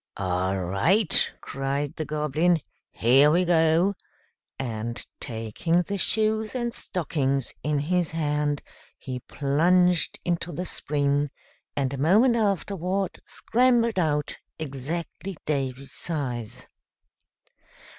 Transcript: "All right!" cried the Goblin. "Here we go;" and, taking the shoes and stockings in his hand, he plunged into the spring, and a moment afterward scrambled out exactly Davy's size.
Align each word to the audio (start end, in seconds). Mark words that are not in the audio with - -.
"All 0.17 0.57
right!" 0.57 1.31
cried 1.41 1.95
the 1.95 2.05
Goblin. 2.05 2.59
"Here 2.89 3.29
we 3.29 3.45
go;" 3.45 3.93
and, 4.57 5.05
taking 5.19 5.83
the 5.83 5.99
shoes 5.99 6.55
and 6.55 6.73
stockings 6.73 7.53
in 7.61 7.77
his 7.77 8.09
hand, 8.09 8.63
he 8.97 9.19
plunged 9.19 10.17
into 10.25 10.51
the 10.51 10.65
spring, 10.65 11.29
and 11.75 11.93
a 11.93 11.99
moment 11.99 12.35
afterward 12.35 13.19
scrambled 13.27 13.99
out 13.99 14.39
exactly 14.57 15.37
Davy's 15.45 15.93
size. 15.93 16.67